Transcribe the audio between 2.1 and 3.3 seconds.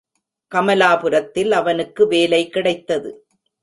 வேலை கிடைத்தது.